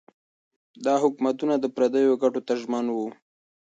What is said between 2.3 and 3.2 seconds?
ته ژمن وو.